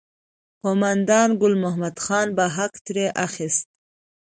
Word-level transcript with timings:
قوماندان 0.63 1.29
ګل 1.41 1.53
محمد 1.63 1.95
خان 2.03 2.27
به 2.35 2.45
حق 2.55 2.73
ترې 2.85 3.05
اخیست. 3.25 3.67